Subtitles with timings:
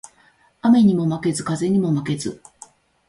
[0.63, 2.41] 雨ニモ負ケズ、風ニモ負ケズ